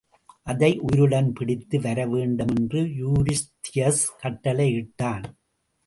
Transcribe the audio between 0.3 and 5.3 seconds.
அதை உயிருடன் பிடித்து வர வேண்டுமென்று யூரிஸ்தியஸ் கட்டளையிட்டான்.